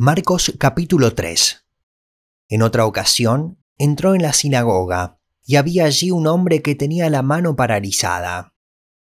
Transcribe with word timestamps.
Marcos 0.00 0.54
capítulo 0.58 1.16
3 1.16 1.66
En 2.50 2.62
otra 2.62 2.86
ocasión, 2.86 3.58
entró 3.78 4.14
en 4.14 4.22
la 4.22 4.32
sinagoga, 4.32 5.18
y 5.44 5.56
había 5.56 5.86
allí 5.86 6.12
un 6.12 6.28
hombre 6.28 6.62
que 6.62 6.76
tenía 6.76 7.10
la 7.10 7.22
mano 7.22 7.56
paralizada. 7.56 8.54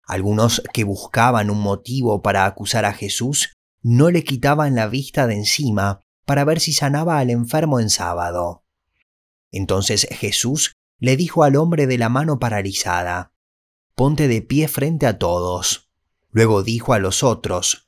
Algunos 0.02 0.64
que 0.74 0.84
buscaban 0.84 1.52
un 1.52 1.60
motivo 1.60 2.24
para 2.24 2.48
acusar 2.48 2.86
a 2.86 2.94
Jesús 2.94 3.54
no 3.84 4.10
le 4.10 4.24
quitaban 4.24 4.74
la 4.74 4.88
vista 4.88 5.28
de 5.28 5.36
encima 5.36 6.00
para 6.26 6.46
ver 6.46 6.60
si 6.60 6.74
sanaba 6.74 7.20
al 7.20 7.30
enfermo 7.30 7.80
en 7.80 7.92
sábado. 7.92 8.66
Entonces 9.52 10.08
Jesús 10.10 10.74
le 10.98 11.16
dijo 11.16 11.44
al 11.44 11.58
hombre 11.58 11.86
de 11.86 12.00
la 12.00 12.10
mano 12.10 12.40
paralizada, 12.40 13.36
Ponte 13.94 14.28
de 14.28 14.42
pie 14.42 14.68
frente 14.68 15.06
a 15.06 15.20
todos. 15.20 15.92
Luego 16.32 16.64
dijo 16.64 16.94
a 16.94 16.98
los 16.98 17.22
otros, 17.22 17.88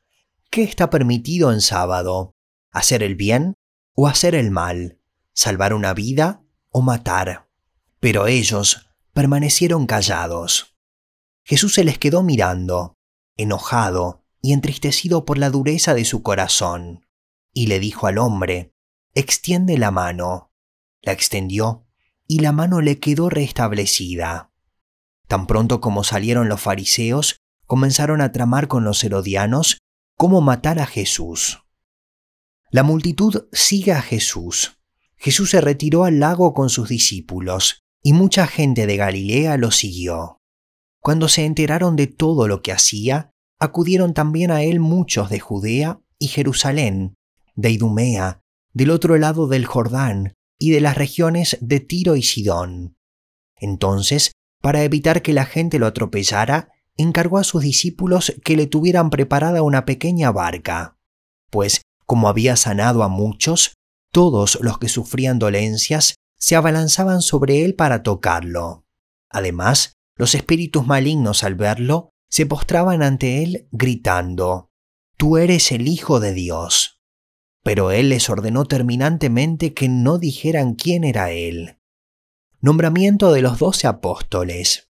¿qué 0.51 0.61
está 0.61 0.91
permitido 0.91 1.51
en 1.51 1.61
sábado? 1.61 2.32
Hacer 2.73 3.03
el 3.03 3.15
bien 3.15 3.53
o 3.95 4.07
hacer 4.07 4.35
el 4.35 4.51
mal, 4.51 4.99
salvar 5.33 5.73
una 5.73 5.93
vida 5.93 6.43
o 6.69 6.81
matar. 6.81 7.47
Pero 7.99 8.27
ellos 8.27 8.89
permanecieron 9.13 9.85
callados. 9.85 10.75
Jesús 11.45 11.75
se 11.75 11.83
les 11.83 11.97
quedó 11.97 12.23
mirando, 12.23 12.97
enojado 13.37 14.25
y 14.41 14.53
entristecido 14.53 15.23
por 15.23 15.37
la 15.37 15.49
dureza 15.49 15.93
de 15.93 16.03
su 16.03 16.23
corazón, 16.23 17.05
y 17.53 17.67
le 17.67 17.79
dijo 17.79 18.07
al 18.07 18.17
hombre, 18.17 18.73
extiende 19.13 19.77
la 19.77 19.91
mano. 19.91 20.51
La 21.01 21.13
extendió, 21.13 21.85
y 22.27 22.39
la 22.39 22.51
mano 22.51 22.81
le 22.81 22.99
quedó 22.99 23.29
restablecida. 23.29 24.51
Tan 25.27 25.47
pronto 25.47 25.79
como 25.79 26.03
salieron 26.03 26.49
los 26.49 26.61
fariseos, 26.61 27.37
comenzaron 27.65 28.21
a 28.21 28.31
tramar 28.31 28.67
con 28.67 28.83
los 28.83 29.03
herodianos 29.03 29.79
cómo 30.17 30.41
matar 30.41 30.79
a 30.79 30.85
Jesús. 30.85 31.62
La 32.73 32.81
multitud 32.81 33.45
sigue 33.51 33.91
a 33.91 34.01
Jesús. 34.01 34.79
Jesús 35.15 35.51
se 35.51 35.61
retiró 35.61 36.05
al 36.05 36.19
lago 36.19 36.55
con 36.55 36.71
sus 36.71 36.89
discípulos, 36.89 37.83
y 38.01 38.13
mucha 38.13 38.47
gente 38.47 38.87
de 38.87 38.97
Galilea 38.97 39.57
lo 39.57 39.69
siguió. 39.69 40.39
Cuando 40.99 41.27
se 41.27 41.45
enteraron 41.45 41.95
de 41.95 42.07
todo 42.07 42.47
lo 42.47 42.63
que 42.63 42.71
hacía, 42.71 43.29
acudieron 43.59 44.15
también 44.15 44.49
a 44.49 44.63
él 44.63 44.79
muchos 44.79 45.29
de 45.29 45.39
Judea 45.39 46.01
y 46.17 46.29
Jerusalén, 46.29 47.13
de 47.53 47.69
Idumea, 47.69 48.41
del 48.73 48.89
otro 48.89 49.19
lado 49.19 49.45
del 49.45 49.67
Jordán, 49.67 50.33
y 50.57 50.71
de 50.71 50.81
las 50.81 50.97
regiones 50.97 51.59
de 51.61 51.79
Tiro 51.79 52.15
y 52.15 52.23
Sidón. 52.23 52.97
Entonces, 53.55 54.31
para 54.63 54.83
evitar 54.83 55.21
que 55.21 55.33
la 55.33 55.45
gente 55.45 55.77
lo 55.77 55.85
atropellara, 55.85 56.69
encargó 56.97 57.37
a 57.37 57.43
sus 57.43 57.61
discípulos 57.61 58.33
que 58.43 58.57
le 58.57 58.65
tuvieran 58.65 59.11
preparada 59.11 59.61
una 59.61 59.85
pequeña 59.85 60.31
barca, 60.31 60.97
pues 61.51 61.82
como 62.13 62.29
había 62.29 62.55
sanado 62.57 63.01
a 63.01 63.07
muchos, 63.07 63.73
todos 64.11 64.59
los 64.61 64.77
que 64.77 64.87
sufrían 64.87 65.39
dolencias 65.39 66.13
se 66.37 66.55
abalanzaban 66.55 67.23
sobre 67.23 67.65
él 67.65 67.73
para 67.73 68.03
tocarlo. 68.03 68.85
Además, 69.31 69.93
los 70.15 70.35
espíritus 70.35 70.85
malignos 70.85 71.43
al 71.43 71.55
verlo 71.55 72.11
se 72.29 72.45
postraban 72.45 73.01
ante 73.01 73.41
él 73.41 73.67
gritando, 73.71 74.69
Tú 75.17 75.37
eres 75.37 75.71
el 75.71 75.87
Hijo 75.87 76.19
de 76.19 76.35
Dios. 76.35 76.99
Pero 77.63 77.89
él 77.89 78.09
les 78.09 78.29
ordenó 78.29 78.65
terminantemente 78.65 79.73
que 79.73 79.89
no 79.89 80.19
dijeran 80.19 80.75
quién 80.75 81.05
era 81.05 81.31
él. 81.31 81.79
Nombramiento 82.61 83.31
de 83.31 83.41
los 83.41 83.57
doce 83.57 83.87
apóstoles. 83.87 84.87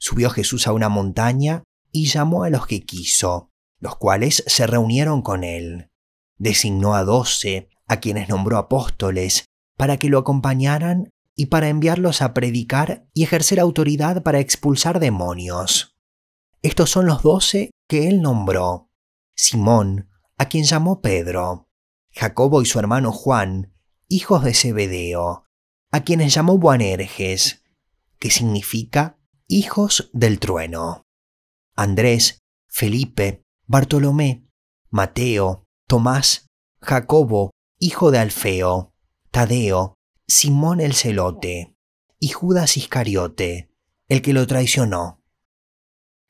Subió 0.00 0.28
Jesús 0.28 0.66
a 0.66 0.72
una 0.72 0.88
montaña 0.88 1.62
y 1.92 2.06
llamó 2.06 2.42
a 2.42 2.50
los 2.50 2.66
que 2.66 2.84
quiso, 2.84 3.52
los 3.78 3.94
cuales 3.94 4.42
se 4.48 4.66
reunieron 4.66 5.22
con 5.22 5.44
él 5.44 5.92
Designó 6.36 6.94
a 6.94 7.04
doce, 7.04 7.68
a 7.86 8.00
quienes 8.00 8.28
nombró 8.28 8.58
apóstoles, 8.58 9.44
para 9.76 9.96
que 9.96 10.08
lo 10.08 10.18
acompañaran 10.18 11.10
y 11.36 11.46
para 11.46 11.68
enviarlos 11.68 12.22
a 12.22 12.34
predicar 12.34 13.06
y 13.12 13.24
ejercer 13.24 13.60
autoridad 13.60 14.22
para 14.22 14.40
expulsar 14.40 15.00
demonios. 15.00 15.96
Estos 16.62 16.90
son 16.90 17.06
los 17.06 17.22
doce 17.22 17.70
que 17.88 18.08
él 18.08 18.22
nombró. 18.22 18.90
Simón, 19.36 20.08
a 20.38 20.48
quien 20.48 20.64
llamó 20.64 21.00
Pedro, 21.00 21.68
Jacobo 22.12 22.62
y 22.62 22.66
su 22.66 22.78
hermano 22.78 23.12
Juan, 23.12 23.74
hijos 24.08 24.44
de 24.44 24.54
Zebedeo, 24.54 25.46
a 25.90 26.00
quienes 26.04 26.34
llamó 26.34 26.58
Boanerges, 26.58 27.64
que 28.18 28.30
significa 28.30 29.18
hijos 29.48 30.10
del 30.12 30.38
trueno. 30.38 31.02
Andrés, 31.76 32.38
Felipe, 32.68 33.42
Bartolomé, 33.66 34.48
Mateo, 34.90 35.63
Tomás, 35.94 36.48
Jacobo, 36.80 37.52
hijo 37.78 38.10
de 38.10 38.18
Alfeo, 38.18 38.92
Tadeo, 39.30 39.94
Simón 40.26 40.80
el 40.80 40.92
celote 40.92 41.76
y 42.18 42.30
Judas 42.30 42.76
Iscariote, 42.76 43.70
el 44.08 44.20
que 44.20 44.32
lo 44.32 44.44
traicionó. 44.48 45.22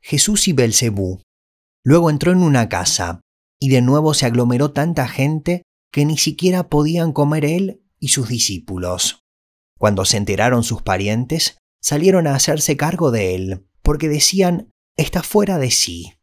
Jesús 0.03 0.49
y 0.49 0.53
Belcebú. 0.53 1.23
Luego 1.83 2.11
entró 2.11 2.31
en 2.33 2.43
una 2.43 2.69
casa, 2.69 3.23
y 3.59 3.71
de 3.71 3.81
nuevo 3.81 4.13
se 4.13 4.27
aglomeró 4.27 4.73
tanta 4.73 5.09
gente 5.09 5.63
que 5.91 6.05
ni 6.05 6.19
siquiera 6.19 6.69
podían 6.69 7.15
comer 7.15 7.47
él 7.47 7.83
y 7.99 8.09
sus 8.09 8.29
discípulos. 8.29 9.23
Cuando 9.79 10.05
se 10.05 10.19
enteraron 10.19 10.63
sus 10.63 10.83
parientes, 10.83 11.57
salieron 11.81 12.27
a 12.27 12.35
hacerse 12.35 12.77
cargo 12.77 13.11
de 13.11 13.35
él, 13.35 13.67
porque 13.81 14.11
decían, 14.11 14.71
está 14.99 15.23
fuera 15.23 15.57
de 15.57 15.71
sí. 15.71 16.14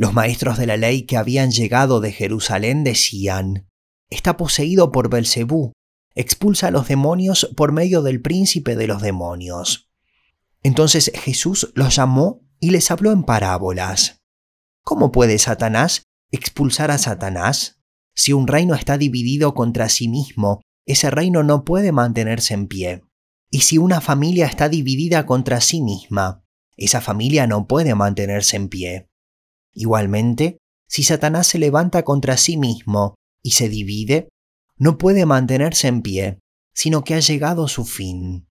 Los 0.00 0.14
maestros 0.14 0.56
de 0.56 0.66
la 0.66 0.78
ley 0.78 1.02
que 1.02 1.18
habían 1.18 1.50
llegado 1.50 2.00
de 2.00 2.10
Jerusalén 2.10 2.84
decían, 2.84 3.68
está 4.08 4.38
poseído 4.38 4.92
por 4.92 5.10
Belcebú, 5.10 5.74
expulsa 6.14 6.68
a 6.68 6.70
los 6.70 6.88
demonios 6.88 7.50
por 7.54 7.72
medio 7.72 8.00
del 8.00 8.22
príncipe 8.22 8.76
de 8.76 8.86
los 8.86 9.02
demonios. 9.02 9.90
Entonces 10.62 11.12
Jesús 11.14 11.70
los 11.74 11.96
llamó 11.96 12.40
y 12.60 12.70
les 12.70 12.90
habló 12.90 13.12
en 13.12 13.24
parábolas. 13.24 14.22
¿Cómo 14.82 15.12
puede 15.12 15.38
Satanás 15.38 16.04
expulsar 16.30 16.90
a 16.90 16.96
Satanás? 16.96 17.82
Si 18.14 18.32
un 18.32 18.46
reino 18.46 18.74
está 18.74 18.96
dividido 18.96 19.52
contra 19.52 19.90
sí 19.90 20.08
mismo, 20.08 20.62
ese 20.86 21.10
reino 21.10 21.42
no 21.42 21.62
puede 21.62 21.92
mantenerse 21.92 22.54
en 22.54 22.68
pie. 22.68 23.02
Y 23.50 23.60
si 23.60 23.76
una 23.76 24.00
familia 24.00 24.46
está 24.46 24.70
dividida 24.70 25.26
contra 25.26 25.60
sí 25.60 25.82
misma, 25.82 26.42
esa 26.78 27.02
familia 27.02 27.46
no 27.46 27.66
puede 27.66 27.94
mantenerse 27.94 28.56
en 28.56 28.70
pie. 28.70 29.09
Igualmente, 29.72 30.58
si 30.88 31.02
Satanás 31.02 31.46
se 31.46 31.58
levanta 31.58 32.02
contra 32.02 32.36
sí 32.36 32.56
mismo 32.56 33.14
y 33.42 33.52
se 33.52 33.68
divide, 33.68 34.28
no 34.76 34.98
puede 34.98 35.26
mantenerse 35.26 35.88
en 35.88 36.02
pie, 36.02 36.40
sino 36.74 37.04
que 37.04 37.14
ha 37.14 37.20
llegado 37.20 37.68
su 37.68 37.84
fin. 37.84 38.48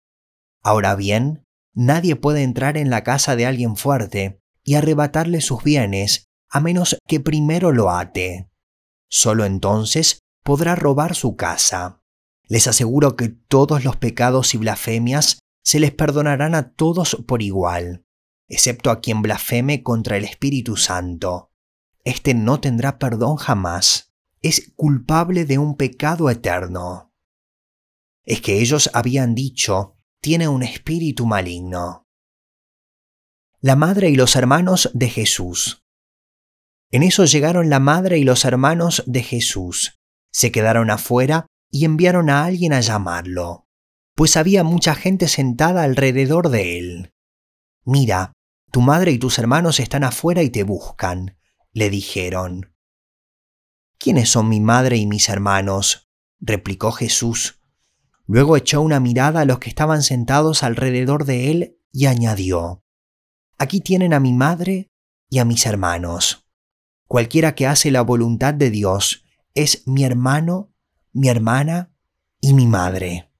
Ahora 0.63 0.95
bien, 0.95 1.45
nadie 1.75 2.17
puede 2.17 2.43
entrar 2.43 2.77
en 2.77 2.91
la 2.91 3.05
casa 3.05 3.37
de 3.37 3.47
alguien 3.47 3.77
fuerte 3.77 4.41
y 4.65 4.75
arrebatarle 4.75 5.41
sus 5.41 5.63
bienes 5.63 6.25
a 6.49 6.61
menos 6.61 6.97
que 7.07 7.21
primero 7.21 7.73
lo 7.73 7.91
ate. 7.91 8.51
Solo 9.09 9.45
entonces 9.45 10.21
podrá 10.43 10.75
robar 10.75 11.15
su 11.15 11.37
casa. 11.37 12.01
Les 12.45 12.67
aseguro 12.67 13.17
que 13.17 13.29
todos 13.29 13.85
los 13.85 13.97
pecados 13.97 14.55
y 14.55 14.59
blasfemias 14.59 15.39
se 15.65 15.81
les 15.81 15.93
perdonarán 15.93 16.55
a 16.55 16.73
todos 16.73 17.17
por 17.27 17.43
igual 17.43 18.05
excepto 18.53 18.91
a 18.91 19.01
quien 19.01 19.23
blasfeme 19.23 19.83
contra 19.83 20.19
el 20.19 20.25
Espíritu 20.25 20.77
Santo. 20.77 21.51
Este 22.05 22.35
no 22.35 22.61
tendrá 22.61 22.99
perdón 22.99 23.37
jamás. 23.37 24.13
Es 24.43 24.75
culpable 24.77 25.47
de 25.47 25.57
un 25.57 25.79
pecado 25.79 26.29
eterno. 26.29 27.15
Es 28.25 28.43
que 28.43 28.61
ellos 28.61 28.91
habían 28.93 29.35
dicho, 29.35 29.97
tiene 30.21 30.49
un 30.49 30.63
espíritu 30.63 31.25
maligno. 31.25 32.07
La 33.61 33.75
madre 33.75 34.11
y 34.11 34.17
los 34.17 34.37
hermanos 34.37 34.91
de 34.93 35.09
Jesús. 35.09 35.83
En 36.91 37.03
eso 37.03 37.25
llegaron 37.25 37.71
la 37.71 37.81
madre 37.81 38.19
y 38.19 38.25
los 38.25 38.45
hermanos 38.45 39.03
de 39.07 39.23
Jesús. 39.23 39.99
Se 40.31 40.53
quedaron 40.53 40.91
afuera 40.91 41.47
y 41.71 41.87
enviaron 41.87 42.29
a 42.29 42.45
alguien 42.45 42.75
a 42.75 42.83
llamarlo, 42.83 43.67
pues 44.15 44.37
había 44.37 44.63
mucha 44.63 44.95
gente 44.95 45.27
sentada 45.27 45.85
alrededor 45.85 46.51
de 46.51 46.79
él. 46.79 47.15
Mira, 47.85 48.35
tu 48.73 48.81
madre 48.81 49.13
y 49.13 49.19
tus 49.19 49.39
hermanos 49.39 49.81
están 49.81 50.03
afuera 50.03 50.43
y 50.43 50.49
te 50.49 50.63
buscan, 50.63 51.37
le 51.75 51.91
dijeron. 51.91 52.75
¿Quiénes 53.99 54.31
son 54.31 54.49
mi 54.49 54.61
madre 54.61 54.97
y 54.97 55.07
mis 55.07 55.29
hermanos? 55.29 56.11
replicó 56.41 56.91
Jesús. 56.91 57.61
Luego 58.27 58.57
echó 58.57 58.81
una 58.81 58.99
mirada 58.99 59.41
a 59.41 59.45
los 59.45 59.59
que 59.59 59.69
estaban 59.69 60.03
sentados 60.03 60.63
alrededor 60.63 61.27
de 61.27 61.51
él 61.51 61.79
y 61.93 62.07
añadió, 62.07 62.83
Aquí 63.59 63.83
tienen 63.83 64.15
a 64.15 64.21
mi 64.21 64.33
madre 64.33 64.91
y 65.29 65.39
a 65.39 65.45
mis 65.45 65.67
hermanos. 65.67 66.49
Cualquiera 67.07 67.55
que 67.55 67.67
hace 67.67 67.91
la 67.91 68.01
voluntad 68.01 68.55
de 68.55 68.71
Dios 68.71 69.27
es 69.55 69.87
mi 69.87 70.03
hermano, 70.03 70.73
mi 71.13 71.29
hermana 71.29 71.93
y 72.41 72.55
mi 72.55 72.67
madre. 72.67 73.32